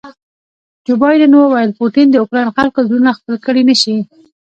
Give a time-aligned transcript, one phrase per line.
[0.85, 3.97] جو بایډن وویل پوټین د اوکراین خلکو زړونه خپل کړي نه شي.